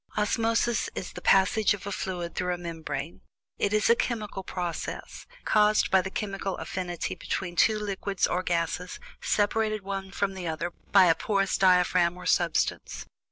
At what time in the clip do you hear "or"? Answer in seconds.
8.25-8.41, 12.17-12.25